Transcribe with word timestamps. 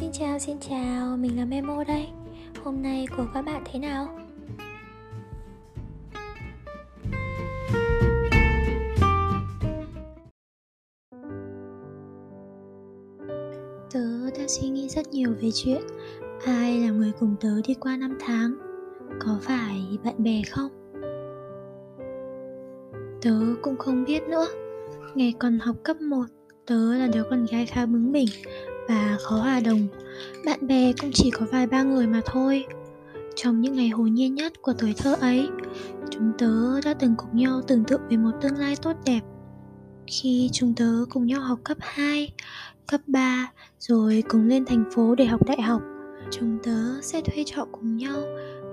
Xin 0.00 0.12
chào, 0.12 0.38
xin 0.38 0.56
chào, 0.60 1.16
mình 1.16 1.36
là 1.36 1.44
Memo 1.44 1.84
đây. 1.84 2.06
Hôm 2.64 2.82
nay 2.82 3.06
của 3.16 3.26
các 3.34 3.42
bạn 3.42 3.62
thế 3.72 3.78
nào? 3.78 4.08
Tớ 13.92 14.30
đã 14.38 14.46
suy 14.48 14.68
nghĩ 14.68 14.88
rất 14.88 15.08
nhiều 15.12 15.30
về 15.42 15.50
chuyện 15.54 15.82
Ai 16.44 16.80
là 16.80 16.90
người 16.90 17.12
cùng 17.20 17.36
tớ 17.40 17.60
đi 17.66 17.74
qua 17.74 17.96
năm 17.96 18.18
tháng. 18.20 18.54
Có 19.20 19.38
phải 19.42 19.98
bạn 20.04 20.14
bè 20.18 20.42
không? 20.50 20.70
Tớ 23.22 23.40
cũng 23.62 23.76
không 23.76 24.04
biết 24.04 24.22
nữa. 24.22 24.46
Ngày 25.14 25.34
còn 25.38 25.58
học 25.58 25.76
cấp 25.84 26.00
1 26.00 26.24
Tớ 26.68 26.94
là 26.94 27.06
đứa 27.06 27.22
con 27.30 27.46
gái 27.46 27.66
khá 27.66 27.86
bướng 27.86 28.12
bỉnh 28.12 28.28
và 28.88 29.16
khó 29.22 29.36
hòa 29.36 29.60
đồng. 29.60 29.86
Bạn 30.46 30.66
bè 30.66 30.92
cũng 31.00 31.10
chỉ 31.14 31.30
có 31.30 31.46
vài 31.52 31.66
ba 31.66 31.82
người 31.82 32.06
mà 32.06 32.20
thôi. 32.26 32.64
Trong 33.36 33.60
những 33.60 33.74
ngày 33.74 33.88
hồn 33.88 34.14
nhiên 34.14 34.34
nhất 34.34 34.52
của 34.62 34.72
tuổi 34.72 34.94
thơ 34.98 35.16
ấy 35.20 35.48
Chúng 36.10 36.32
tớ 36.38 36.80
đã 36.84 36.94
từng 36.94 37.14
cùng 37.16 37.36
nhau 37.36 37.60
tưởng 37.66 37.84
tượng 37.84 38.00
về 38.10 38.16
một 38.16 38.30
tương 38.40 38.56
lai 38.56 38.76
tốt 38.82 38.96
đẹp. 39.06 39.20
Khi 40.06 40.50
chúng 40.52 40.74
tớ 40.74 41.04
cùng 41.10 41.26
nhau 41.26 41.40
học 41.40 41.58
cấp 41.64 41.76
2, 41.80 42.32
cấp 42.86 43.00
3 43.06 43.52
Rồi 43.78 44.22
cùng 44.28 44.46
lên 44.46 44.64
thành 44.64 44.84
phố 44.94 45.14
để 45.14 45.24
học 45.24 45.46
đại 45.46 45.62
học 45.62 45.82
Chúng 46.30 46.58
tớ 46.62 47.00
sẽ 47.02 47.20
thuê 47.20 47.44
trọ 47.46 47.66
cùng 47.72 47.96
nhau, 47.96 48.22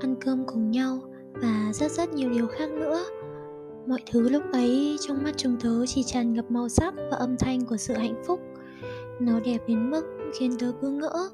ăn 0.02 0.16
cơm 0.22 0.46
cùng 0.46 0.72
nhau 0.72 1.00
Và 1.34 1.72
rất 1.74 1.92
rất 1.92 2.14
nhiều 2.14 2.30
điều 2.30 2.48
khác 2.48 2.70
nữa. 2.70 3.04
Mọi 3.88 4.00
thứ 4.12 4.30
lúc 4.30 4.44
ấy 4.52 4.98
trong 5.08 5.24
mắt 5.24 5.34
chúng 5.38 5.58
tớ 5.60 5.86
chỉ 5.86 6.04
tràn 6.04 6.34
ngập 6.34 6.52
màu 6.52 6.70
sắc 6.70 6.94
và 7.12 7.18
âm 7.18 7.38
thanh 7.38 7.66
của 7.66 7.78
sự 7.78 7.94
hạnh 7.94 8.24
phúc 8.28 8.40
nó 9.20 9.40
đẹp 9.40 9.58
đến 9.68 9.92
mức 9.92 10.06
khiến 10.40 10.52
tớ 10.60 10.72
cứ 10.82 10.90
ngỡ, 10.90 11.30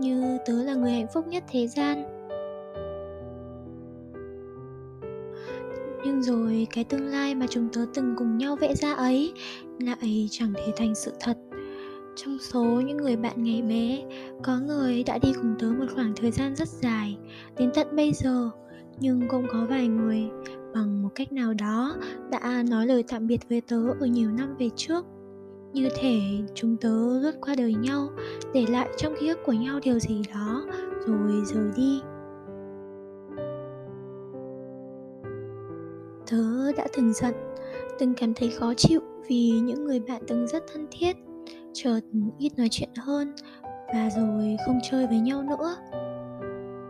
như 0.00 0.38
tớ 0.46 0.62
là 0.62 0.74
người 0.74 0.90
hạnh 0.90 1.06
phúc 1.14 1.26
nhất 1.26 1.44
thế 1.52 1.66
gian. 1.66 2.02
Nhưng 6.04 6.22
rồi 6.22 6.66
cái 6.74 6.84
tương 6.84 7.06
lai 7.06 7.34
mà 7.34 7.46
chúng 7.50 7.68
tớ 7.72 7.86
từng 7.94 8.14
cùng 8.18 8.38
nhau 8.38 8.56
vẽ 8.56 8.74
ra 8.74 8.92
ấy, 8.92 9.32
lại 9.78 10.28
chẳng 10.30 10.52
thể 10.54 10.72
thành 10.76 10.94
sự 10.94 11.12
thật. 11.20 11.36
Trong 12.16 12.38
số 12.40 12.64
những 12.64 12.96
người 12.96 13.16
bạn 13.16 13.42
ngày 13.44 13.62
bé, 13.62 14.04
có 14.42 14.58
người 14.58 15.04
đã 15.04 15.18
đi 15.18 15.32
cùng 15.32 15.54
tớ 15.58 15.66
một 15.78 15.86
khoảng 15.94 16.12
thời 16.16 16.30
gian 16.30 16.56
rất 16.56 16.68
dài, 16.68 17.16
đến 17.56 17.70
tận 17.74 17.96
bây 17.96 18.12
giờ, 18.12 18.50
nhưng 19.00 19.28
cũng 19.28 19.46
có 19.52 19.66
vài 19.68 19.88
người, 19.88 20.22
bằng 20.74 21.02
một 21.02 21.08
cách 21.14 21.32
nào 21.32 21.54
đó, 21.54 21.96
đã 22.30 22.62
nói 22.70 22.86
lời 22.86 23.04
tạm 23.08 23.26
biệt 23.26 23.48
với 23.48 23.60
tớ 23.60 23.82
ở 24.00 24.06
nhiều 24.06 24.30
năm 24.30 24.56
về 24.58 24.70
trước 24.76 25.04
như 25.76 25.88
thể 25.94 26.20
chúng 26.54 26.76
tớ 26.76 27.18
lướt 27.20 27.32
qua 27.40 27.54
đời 27.58 27.74
nhau, 27.74 28.08
để 28.54 28.66
lại 28.68 28.88
trong 28.96 29.14
ký 29.20 29.28
ức 29.28 29.38
của 29.44 29.52
nhau 29.52 29.80
điều 29.82 29.98
gì 29.98 30.22
đó. 30.34 30.66
Rồi 31.06 31.42
rời 31.44 31.70
đi. 31.76 32.00
Tớ 36.30 36.72
đã 36.76 36.86
từng 36.96 37.12
giận, 37.12 37.34
từng 37.98 38.14
cảm 38.14 38.34
thấy 38.34 38.50
khó 38.50 38.74
chịu 38.74 39.00
vì 39.28 39.50
những 39.50 39.84
người 39.84 40.00
bạn 40.00 40.22
từng 40.26 40.46
rất 40.46 40.64
thân 40.72 40.86
thiết, 40.90 41.16
chợt 41.72 42.00
ít 42.38 42.58
nói 42.58 42.68
chuyện 42.70 42.90
hơn 42.96 43.32
và 43.94 44.10
rồi 44.16 44.56
không 44.66 44.78
chơi 44.90 45.06
với 45.06 45.18
nhau 45.18 45.42
nữa. 45.42 45.76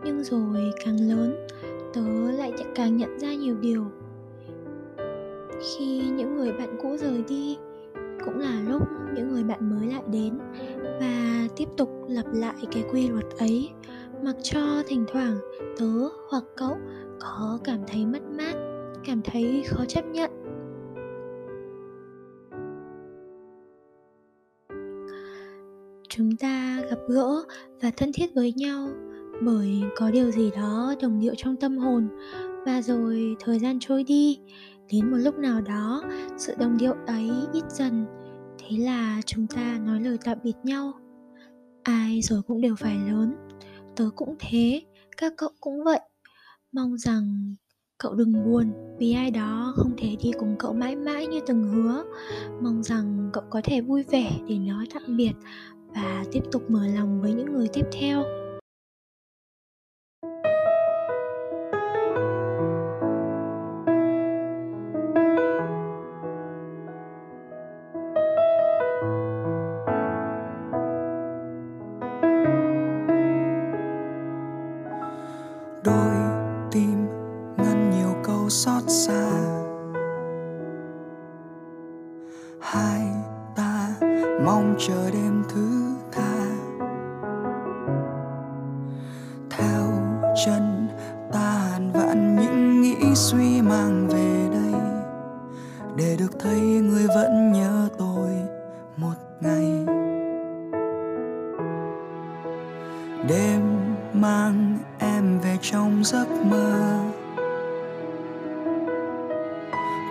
Nhưng 0.05 0.23
rồi 0.23 0.71
càng 0.85 0.99
lớn, 0.99 1.47
tớ 1.93 2.31
lại 2.37 2.51
càng 2.75 2.97
nhận 2.97 3.19
ra 3.19 3.33
nhiều 3.33 3.57
điều. 3.61 3.85
Khi 5.61 6.01
những 6.09 6.35
người 6.35 6.51
bạn 6.51 6.77
cũ 6.81 6.97
rời 6.97 7.23
đi 7.27 7.57
cũng 8.25 8.39
là 8.39 8.61
lúc 8.69 8.81
những 9.15 9.27
người 9.27 9.43
bạn 9.43 9.69
mới 9.69 9.87
lại 9.87 10.03
đến 10.11 10.33
và 10.99 11.47
tiếp 11.55 11.67
tục 11.77 11.89
lặp 12.09 12.25
lại 12.33 12.55
cái 12.71 12.83
quy 12.91 13.07
luật 13.07 13.25
ấy. 13.39 13.69
Mặc 14.23 14.35
cho 14.43 14.83
thỉnh 14.87 15.05
thoảng 15.11 15.37
tớ 15.77 16.09
hoặc 16.29 16.43
cậu 16.55 16.77
có 17.19 17.59
cảm 17.63 17.79
thấy 17.87 18.05
mất 18.05 18.21
mát, 18.37 18.53
cảm 19.05 19.21
thấy 19.21 19.63
khó 19.67 19.85
chấp 19.85 20.05
nhận. 20.05 20.31
Chúng 26.09 26.37
ta 26.37 26.81
gặp 26.89 26.99
gỡ 27.07 27.43
và 27.81 27.91
thân 27.97 28.11
thiết 28.13 28.27
với 28.35 28.53
nhau 28.53 28.87
bởi 29.41 29.83
có 29.95 30.11
điều 30.11 30.31
gì 30.31 30.51
đó 30.55 30.95
đồng 31.01 31.19
điệu 31.19 31.33
trong 31.37 31.55
tâm 31.55 31.77
hồn. 31.77 32.07
Và 32.65 32.81
rồi 32.81 33.35
thời 33.39 33.59
gian 33.59 33.77
trôi 33.79 34.03
đi 34.03 34.39
đến 34.91 35.11
một 35.11 35.17
lúc 35.17 35.37
nào 35.37 35.61
đó, 35.61 36.03
sự 36.37 36.55
đồng 36.59 36.77
điệu 36.77 36.93
ấy 37.07 37.31
ít 37.53 37.63
dần. 37.69 38.05
Thế 38.57 38.77
là 38.77 39.21
chúng 39.25 39.47
ta 39.47 39.79
nói 39.85 40.01
lời 40.01 40.17
tạm 40.23 40.37
biệt 40.43 40.55
nhau. 40.63 40.93
Ai 41.83 42.21
rồi 42.21 42.41
cũng 42.47 42.61
đều 42.61 42.75
phải 42.75 42.97
lớn. 43.11 43.35
Tớ 43.95 44.09
cũng 44.15 44.35
thế, 44.39 44.81
các 45.17 45.33
cậu 45.37 45.49
cũng 45.59 45.83
vậy. 45.83 45.99
Mong 46.71 46.97
rằng 46.97 47.55
cậu 47.97 48.13
đừng 48.13 48.45
buồn 48.45 48.73
vì 48.99 49.13
ai 49.13 49.31
đó 49.31 49.73
không 49.75 49.91
thể 49.97 50.15
đi 50.23 50.31
cùng 50.39 50.55
cậu 50.59 50.73
mãi 50.73 50.95
mãi 50.95 51.27
như 51.27 51.39
từng 51.47 51.63
hứa. 51.63 52.03
Mong 52.61 52.83
rằng 52.83 53.29
cậu 53.33 53.43
có 53.49 53.61
thể 53.63 53.81
vui 53.81 54.03
vẻ 54.03 54.31
để 54.47 54.57
nói 54.57 54.87
tạm 54.93 55.17
biệt 55.17 55.33
và 55.95 56.23
tiếp 56.31 56.43
tục 56.51 56.71
mở 56.71 56.87
lòng 56.87 57.21
với 57.21 57.33
những 57.33 57.53
người 57.53 57.67
tiếp 57.73 57.85
theo. 57.91 58.23
Ta 91.33 91.69
hàn 91.71 91.91
vạn 91.91 92.35
những 92.35 92.81
nghĩ 92.81 93.15
suy 93.15 93.61
mang 93.61 94.07
về 94.07 94.49
đây. 94.51 94.81
Để 95.95 96.15
được 96.19 96.39
thấy 96.39 96.59
người 96.59 97.07
vẫn 97.07 97.51
nhớ 97.51 97.89
tôi 97.97 98.29
một 98.97 99.15
ngày. 99.41 99.85
Đêm 103.27 103.61
mang 104.13 104.77
em 104.99 105.39
về 105.39 105.57
trong 105.61 106.03
giấc 106.03 106.27
mơ. 106.49 106.99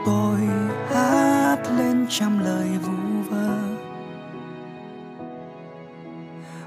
Tôi 0.06 0.40
hát 0.88 1.58
lên 1.78 2.06
trăm 2.08 2.38
lời 2.38 2.68
vu 2.82 3.22
vơ. 3.30 3.58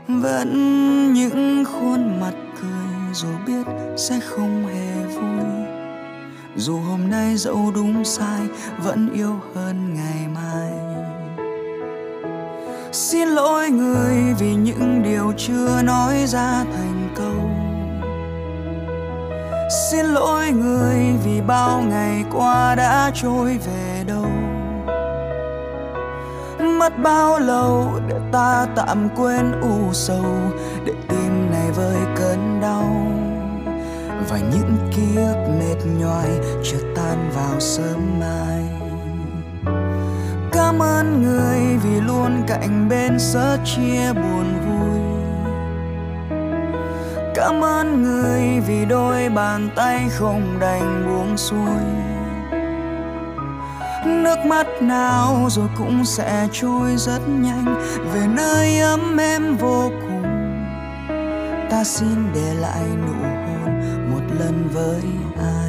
Vẫn 0.07 0.53
những 1.13 1.63
khuôn 1.65 2.19
mặt 2.19 2.33
cười 2.61 2.98
dù 3.13 3.27
biết 3.47 3.65
sẽ 3.97 4.19
không 4.19 4.67
hề 4.67 5.05
vui. 5.15 5.45
Dù 6.55 6.79
hôm 6.79 7.09
nay 7.09 7.37
dẫu 7.37 7.71
đúng 7.75 8.05
sai, 8.05 8.41
vẫn 8.77 9.13
yêu 9.13 9.35
hơn 9.55 9.93
ngày 9.93 10.27
mai. 10.35 10.71
Xin 12.91 13.27
lỗi 13.27 13.69
người 13.69 14.15
vì 14.39 14.55
những 14.55 15.03
điều 15.03 15.33
chưa 15.37 15.81
nói 15.83 16.25
ra 16.27 16.65
thành 16.75 17.09
câu. 17.15 17.49
Xin 19.91 20.05
lỗi 20.05 20.51
người 20.51 20.97
vì 21.25 21.41
bao 21.41 21.81
ngày 21.81 22.23
qua 22.31 22.75
đã 22.75 23.11
trôi 23.13 23.57
về 23.57 24.03
đâu. 24.07 24.25
Mất 26.79 26.93
bao 27.03 27.39
lâu 27.39 27.99
để 28.07 28.15
ta 28.31 28.67
tạm 28.75 29.09
quên 29.15 29.51
u 29.61 29.93
sầu, 29.93 30.35
để 30.85 30.93
tim 31.07 31.51
này 31.51 31.71
vơi 31.75 31.97
cơn 32.15 32.28
đau. 32.61 33.05
Và 34.29 34.37
những 34.37 34.77
ký 34.95 35.15
ức 35.15 35.47
mệt 35.59 35.85
nhoài 35.99 36.29
chưa 36.63 36.93
tan 36.95 37.31
vào 37.35 37.59
sớm 37.59 38.19
mai. 38.19 38.63
Cảm 40.51 40.79
ơn 40.81 41.23
người 41.23 41.77
vì 41.83 42.01
luôn 42.01 42.43
cạnh 42.47 42.89
bên 42.89 43.19
sớ 43.19 43.57
chia 43.65 44.13
buồn 44.13 44.45
vui. 44.67 44.99
Cảm 47.35 47.63
ơn 47.63 48.03
người 48.03 48.59
vì 48.67 48.85
đôi 48.85 49.29
bàn 49.29 49.69
tay 49.75 50.09
không 50.09 50.57
đành 50.59 51.05
buông 51.07 51.37
xuôi. 51.37 51.79
Nước 54.05 54.37
mắt 54.45 54.67
nào 54.81 55.47
rồi 55.49 55.67
cũng 55.77 56.05
sẽ 56.05 56.47
trôi 56.51 56.95
rất 56.97 57.19
nhanh. 57.27 57.65
Về 58.13 58.21
nơi 58.27 58.79
ấm 58.79 59.17
em 59.17 59.57
vô 59.57 59.89
cùng 60.01 60.08
ta 61.69 61.83
xin 61.83 62.33
để 62.33 62.53
lại 62.53 62.85
nụ 63.07 63.13
hôn 63.13 63.79
một 64.11 64.35
lần 64.39 64.69
với 64.73 65.03
ai? 65.37 65.68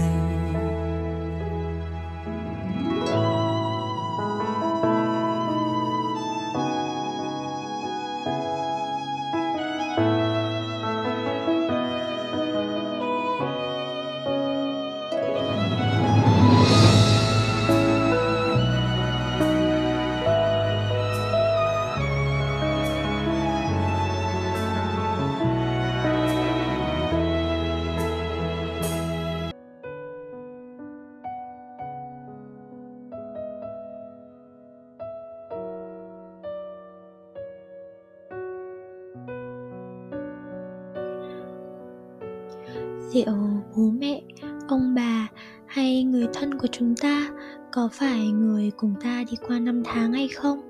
Liệu 43.14 43.32
bố 43.76 43.90
mẹ, 43.90 44.22
ông 44.68 44.94
bà 44.94 45.28
hay 45.66 46.04
người 46.04 46.26
thân 46.32 46.58
của 46.58 46.66
chúng 46.72 46.94
ta 46.96 47.30
có 47.72 47.88
phải 47.92 48.26
người 48.26 48.70
cùng 48.76 48.94
ta 49.02 49.24
đi 49.30 49.36
qua 49.48 49.58
năm 49.58 49.82
tháng 49.84 50.12
hay 50.12 50.28
không? 50.28 50.60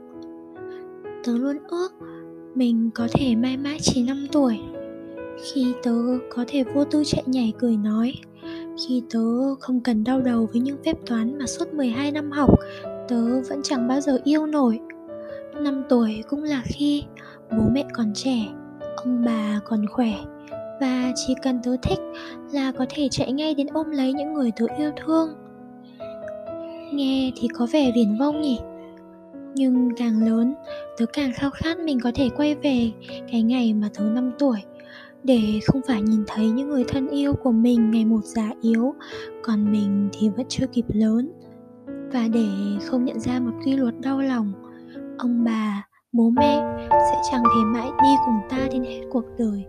Tớ 1.25 1.39
luôn 1.39 1.59
ước 1.69 1.93
mình 2.55 2.91
có 2.95 3.09
thể 3.13 3.35
mãi 3.35 3.57
mãi 3.57 3.79
chỉ 3.83 4.03
năm 4.03 4.27
tuổi. 4.33 4.61
Khi 5.43 5.75
tớ 5.83 5.95
có 6.31 6.45
thể 6.49 6.65
vô 6.65 6.85
tư 6.85 7.03
chạy 7.07 7.23
nhảy 7.27 7.53
cười 7.59 7.77
nói, 7.77 8.15
khi 8.87 9.03
tớ 9.11 9.55
không 9.61 9.81
cần 9.81 10.05
đau 10.05 10.21
đầu 10.21 10.49
với 10.53 10.61
những 10.61 10.77
phép 10.85 10.97
toán 11.07 11.39
mà 11.39 11.47
suốt 11.47 11.75
12 11.75 12.13
năm 12.13 12.31
học, 12.31 12.55
tớ 13.09 13.41
vẫn 13.49 13.61
chẳng 13.63 13.89
bao 13.89 14.01
giờ 14.01 14.19
yêu 14.25 14.47
nổi. 14.47 14.81
Năm 15.55 15.83
tuổi 15.89 16.25
cũng 16.29 16.43
là 16.43 16.63
khi 16.65 17.05
bố 17.51 17.65
mẹ 17.73 17.85
còn 17.95 18.13
trẻ, 18.15 18.47
ông 18.97 19.25
bà 19.25 19.61
còn 19.65 19.87
khỏe 19.87 20.15
và 20.81 21.13
chỉ 21.15 21.35
cần 21.43 21.61
tớ 21.63 21.77
thích 21.83 21.99
là 22.53 22.73
có 22.73 22.87
thể 22.89 23.09
chạy 23.11 23.33
ngay 23.33 23.55
đến 23.55 23.67
ôm 23.67 23.91
lấy 23.91 24.13
những 24.13 24.35
người 24.35 24.53
tớ 24.57 24.67
yêu 24.79 24.91
thương. 24.97 25.29
Nghe 26.93 27.33
thì 27.37 27.49
có 27.49 27.67
vẻ 27.73 27.93
viển 27.95 28.19
vông 28.19 28.41
nhỉ? 28.41 28.59
Nhưng 29.55 29.89
càng 29.97 30.23
lớn, 30.23 30.55
tớ 30.99 31.07
càng 31.13 31.33
khao 31.35 31.51
khát 31.51 31.79
mình 31.79 31.99
có 32.03 32.13
thể 32.15 32.29
quay 32.37 32.55
về 32.55 32.93
cái 33.33 33.43
ngày 33.43 33.75
mà 33.75 33.89
tớ 33.99 34.05
5 34.05 34.33
tuổi, 34.39 34.59
để 35.25 35.41
không 35.67 35.81
phải 35.87 36.03
nhìn 36.03 36.25
thấy 36.27 36.51
những 36.51 36.69
người 36.69 36.85
thân 36.89 37.09
yêu 37.09 37.35
của 37.35 37.53
mình 37.53 37.91
ngày 37.91 38.05
một 38.05 38.25
già 38.25 38.51
yếu, 38.63 38.95
còn 39.43 39.73
mình 39.73 40.09
thì 40.13 40.29
vẫn 40.29 40.47
chưa 40.49 40.67
kịp 40.67 40.85
lớn. 40.89 41.33
Và 42.13 42.29
để 42.33 42.49
không 42.85 43.05
nhận 43.05 43.21
ra 43.21 43.41
một 43.41 43.53
quy 43.65 43.73
luật 43.73 43.95
đau 44.01 44.21
lòng, 44.21 44.53
ông 45.19 45.45
bà, 45.45 45.87
bố 46.13 46.31
mẹ 46.31 46.61
sẽ 46.91 47.21
chẳng 47.31 47.43
thể 47.43 47.65
mãi 47.65 47.89
đi 48.03 48.09
cùng 48.27 48.41
ta 48.51 48.69
đến 48.73 48.83
hết 48.83 49.01
cuộc 49.11 49.25
đời. 49.39 49.65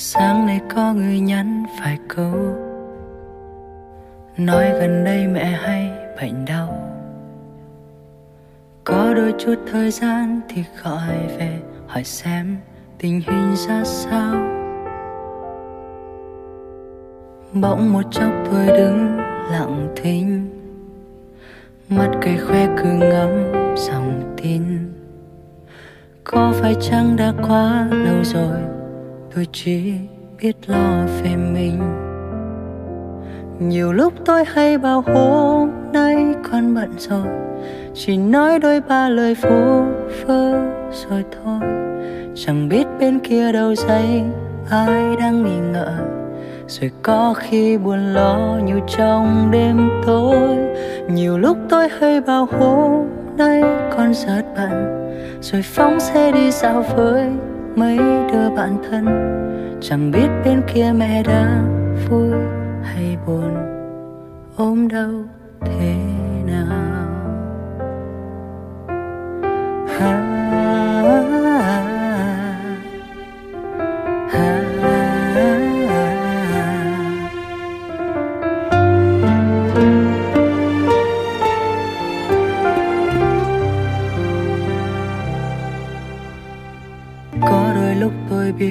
Sáng 0.00 0.46
nay 0.46 0.60
có 0.74 0.92
người 0.92 1.20
nhắn 1.20 1.64
vài 1.80 1.98
câu. 2.08 2.32
Nói 4.36 4.70
gần 4.80 5.04
đây 5.04 5.26
mẹ 5.26 5.44
hay 5.44 5.90
bệnh 6.16 6.44
đau. 6.44 6.68
Có 8.84 9.14
đôi 9.14 9.34
chút 9.38 9.54
thời 9.72 9.90
gian 9.90 10.40
thì 10.48 10.64
gọi 10.84 11.16
về, 11.38 11.58
hỏi 11.86 12.04
xem 12.04 12.56
tình 12.98 13.20
hình 13.26 13.54
ra 13.56 13.84
sao. 13.84 14.34
Bỗng 17.52 17.92
một 17.92 18.02
chốc 18.10 18.32
tôi 18.50 18.66
đứng 18.66 19.16
lặng 19.50 19.94
thinh. 19.96 20.48
Mắt 21.88 22.10
cây 22.22 22.36
khoe 22.36 22.66
cứ 22.76 22.88
ngắm 22.92 23.52
dòng 23.76 24.36
tin. 24.42 24.62
Có 26.24 26.52
phải 26.60 26.74
chăng 26.80 27.16
đã 27.16 27.32
quá 27.48 27.88
lâu 27.90 28.24
rồi 28.24 28.77
tôi 29.34 29.46
chỉ 29.52 29.92
biết 30.42 30.56
lo 30.66 31.06
về 31.22 31.36
mình. 31.36 31.80
Nhiều 33.58 33.92
lúc 33.92 34.12
tôi 34.24 34.44
hay 34.44 34.78
bảo 34.78 35.00
hôm 35.00 35.70
nay 35.92 36.16
con 36.50 36.74
bận 36.74 36.90
rồi 36.98 37.26
chỉ 37.94 38.16
nói 38.16 38.58
đôi 38.58 38.80
ba 38.80 39.08
lời 39.08 39.34
phú 39.34 39.82
phơ 40.24 40.52
rồi 40.90 41.24
thôi. 41.32 41.68
Chẳng 42.34 42.68
biết 42.68 42.86
bên 43.00 43.18
kia 43.18 43.52
đầu 43.52 43.74
dây, 43.74 44.22
ai 44.70 45.16
đang 45.20 45.44
nghi 45.44 45.58
ngờ. 45.72 45.98
Rồi 46.68 46.90
có 47.02 47.34
khi 47.36 47.78
buồn 47.78 48.14
lo 48.14 48.58
như 48.64 48.80
trong 48.86 49.48
đêm 49.50 49.90
tối. 50.06 50.56
Nhiều 51.10 51.38
lúc 51.38 51.58
tôi 51.68 51.88
hay 52.00 52.20
bảo 52.20 52.48
hôm 52.58 53.06
nay 53.36 53.62
con 53.96 54.14
rất 54.14 54.42
bận, 54.56 55.10
rồi 55.40 55.62
phóng 55.62 56.00
xe 56.00 56.32
đi 56.32 56.50
dạo 56.50 56.84
với 56.96 57.26
mấy 57.78 57.96
đứa 58.32 58.50
bạn 58.56 58.76
thân. 58.90 59.06
Chẳng 59.80 60.10
biết 60.10 60.28
bên 60.44 60.62
kia 60.74 60.92
mẹ 60.96 61.22
đã 61.22 61.62
vui 62.08 62.30
hay 62.82 63.16
buồn. 63.26 63.54
Ôm 64.56 64.88
đau 64.88 65.10
thế? 65.60 66.17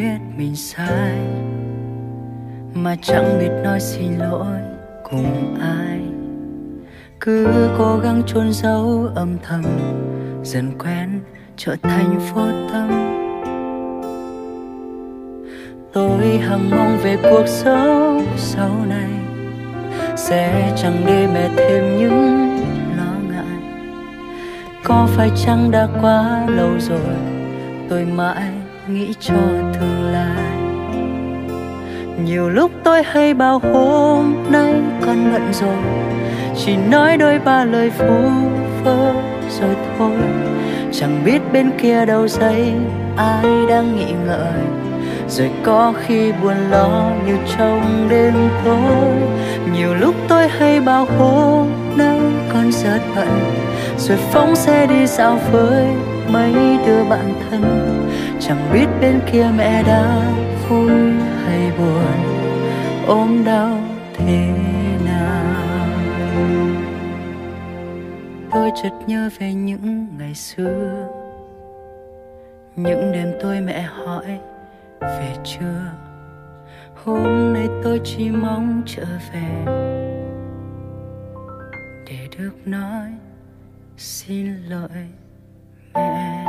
Biết 0.07 0.19
mình 0.37 0.55
sai, 0.55 1.17
mà 2.73 2.95
chẳng 3.01 3.39
biết 3.39 3.49
nói 3.63 3.79
xin 3.79 4.17
lỗi 4.17 4.57
cùng 5.03 5.57
ai. 5.61 5.99
Cứ 7.19 7.47
cố 7.77 7.97
gắng 8.03 8.21
chôn 8.27 8.53
giấu 8.53 9.09
âm 9.15 9.37
thầm, 9.43 9.63
dần 10.43 10.71
quen 10.79 11.19
trở 11.57 11.75
thành 11.83 12.19
vô 12.33 12.45
tâm 12.73 12.89
tôi 15.93 16.37
hằng 16.37 16.69
mong 16.69 16.97
về 17.03 17.17
cuộc 17.23 17.47
sống 17.47 18.25
sau 18.37 18.71
này, 18.89 19.09
sẽ 20.15 20.73
chẳng 20.77 21.03
để 21.05 21.27
mẹ 21.33 21.49
thêm 21.57 21.97
những 21.97 22.57
lo 22.97 23.13
ngại. 23.29 23.61
Có 24.83 25.07
phải 25.15 25.29
chăng 25.45 25.71
đã 25.71 25.87
quá 26.01 26.45
lâu 26.49 26.69
rồi, 26.79 27.15
tôi 27.89 28.05
mãi 28.05 28.56
nghĩ 28.89 29.13
cho 29.19 29.35
tương 29.73 30.11
lai. 30.11 30.57
Nhiều 32.23 32.49
lúc 32.49 32.71
tôi 32.83 33.03
hay 33.03 33.33
bao 33.33 33.59
hôm 33.59 34.35
nay 34.49 34.73
con 35.05 35.31
bận 35.33 35.53
rồi, 35.53 35.75
chỉ 36.55 36.75
nói 36.75 37.17
đôi 37.17 37.39
ba 37.39 37.63
lời 37.63 37.91
phú 37.97 38.29
phơ 38.83 39.13
rồi 39.59 39.75
thôi. 39.97 40.17
Chẳng 40.91 41.21
biết 41.25 41.39
bên 41.53 41.71
kia 41.77 42.05
đầu 42.05 42.27
dây, 42.27 42.73
ai 43.17 43.45
đang 43.69 43.95
nghĩ 43.95 44.13
ngợi. 44.25 44.61
Rồi 45.29 45.51
có 45.63 45.93
khi 46.05 46.31
buồn 46.43 46.55
lo 46.69 47.11
như 47.25 47.37
trong 47.57 48.07
đêm 48.09 48.33
tối. 48.65 49.11
Nhiều 49.73 49.95
lúc 49.95 50.15
tôi 50.27 50.47
hay 50.47 50.79
bao 50.79 51.07
hôm 51.17 51.67
nay 51.95 52.19
con 52.53 52.71
rất 52.71 52.99
bận, 53.15 53.39
rồi 53.97 54.17
phóng 54.31 54.55
xe 54.55 54.87
đi 54.87 55.05
dạo 55.05 55.39
với 55.51 55.85
mấy 56.29 56.53
đứa 56.85 57.03
bạn 57.09 57.33
thân. 57.49 57.63
Chẳng 58.39 58.69
biết 58.73 58.87
bên 59.01 59.19
kia 59.31 59.47
mẹ 59.57 59.83
đã 59.83 60.31
vui 60.69 60.91
hay 61.45 61.71
buồn 61.77 62.37
ôm 63.07 63.43
đau 63.45 63.79
thế 64.13 64.47
nào. 65.05 65.87
Tôi 68.51 68.71
chợt 68.83 68.91
nhớ 69.07 69.29
về 69.39 69.53
những 69.53 70.07
ngày 70.17 70.35
xưa, 70.35 71.07
những 72.75 73.11
đêm 73.11 73.33
tôi 73.41 73.61
mẹ 73.61 73.81
hỏi 73.81 74.39
về 75.01 75.35
chưa. 75.43 75.91
Hôm 77.03 77.53
nay 77.53 77.67
tôi 77.83 78.01
chỉ 78.03 78.29
mong 78.29 78.81
trở 78.85 79.05
về 79.33 79.65
để 82.07 82.27
được 82.37 82.53
nói 82.65 83.11
xin 83.97 84.55
lỗi 84.69 85.07
mẹ 85.97 86.46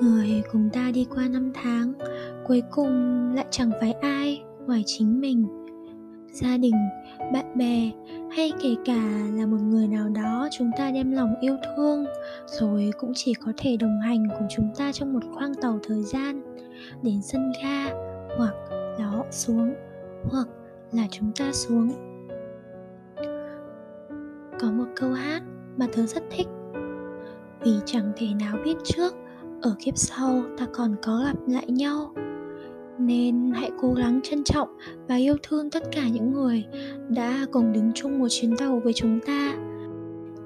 người 0.00 0.42
cùng 0.52 0.70
ta 0.72 0.90
đi 0.94 1.06
qua 1.14 1.28
năm 1.28 1.52
tháng, 1.54 1.92
cuối 2.46 2.62
cùng 2.70 2.92
lại 3.34 3.46
chẳng 3.50 3.70
phải 3.80 3.92
ai 3.92 4.42
ngoài 4.66 4.82
chính 4.86 5.20
mình. 5.20 5.46
Gia 6.32 6.56
đình, 6.56 6.74
bạn 7.32 7.58
bè 7.58 7.90
hay 8.36 8.52
kể 8.62 8.74
cả 8.84 9.28
là 9.34 9.46
một 9.46 9.60
người 9.60 9.88
nào 9.88 10.08
đó 10.08 10.48
chúng 10.58 10.70
ta 10.78 10.90
đem 10.90 11.12
lòng 11.12 11.34
yêu 11.40 11.56
thương, 11.64 12.04
rồi 12.46 12.90
cũng 12.98 13.12
chỉ 13.14 13.34
có 13.34 13.52
thể 13.56 13.76
đồng 13.76 14.00
hành 14.00 14.28
cùng 14.38 14.48
chúng 14.50 14.70
ta 14.76 14.92
trong 14.92 15.12
một 15.12 15.22
khoang 15.34 15.54
tàu 15.54 15.78
thời 15.82 16.02
gian, 16.02 16.42
đến 17.02 17.22
sân 17.22 17.52
ga 17.62 17.84
hoặc 18.38 18.54
là 18.70 19.06
họ 19.06 19.24
xuống, 19.30 19.74
hoặc 20.24 20.48
là 20.92 21.06
chúng 21.10 21.32
ta 21.32 21.52
xuống. 21.52 21.92
Có 24.60 24.70
một 24.70 24.86
câu 24.96 25.10
hát 25.12 25.42
mà 25.76 25.86
tớ 25.96 26.06
rất 26.06 26.22
thích. 26.30 26.48
Vì 27.60 27.72
chẳng 27.84 28.12
thể 28.16 28.26
nào 28.40 28.56
biết 28.64 28.74
trước 28.84 29.14
ở 29.62 29.74
kiếp 29.78 29.96
sau 29.96 30.42
ta 30.58 30.66
còn 30.72 30.96
có 31.02 31.22
gặp 31.24 31.36
lại 31.48 31.66
nhau. 31.68 32.14
Nên 32.98 33.52
hãy 33.54 33.70
cố 33.80 33.92
gắng 33.92 34.20
trân 34.22 34.44
trọng 34.44 34.68
và 35.08 35.16
yêu 35.16 35.36
thương 35.42 35.70
tất 35.70 35.82
cả 35.92 36.08
những 36.08 36.32
người 36.32 36.64
đã 37.08 37.46
cùng 37.52 37.72
đứng 37.72 37.92
chung 37.94 38.18
một 38.18 38.26
chuyến 38.30 38.56
tàu 38.56 38.80
với 38.84 38.92
chúng 38.92 39.20
ta. 39.26 39.54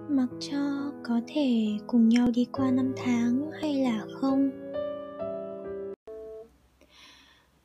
Mặc 0.09 0.28
cho 0.40 0.92
có 1.04 1.21
thể 1.26 1.66
cùng 1.87 2.09
nhau 2.09 2.28
đi 2.35 2.47
qua 2.52 2.71
năm 2.71 2.92
tháng 3.04 3.50
hay 3.61 3.75
là 3.75 4.06
không. 4.21 4.50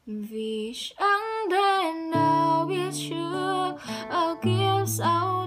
Vì 0.06 0.74
chẳng 0.76 1.50
thể 1.52 1.94
nào 2.12 2.66
biết 2.70 2.90
trước, 2.94 3.72
ở 4.10 4.36
kiếp 4.44 4.88
sau 4.88 5.39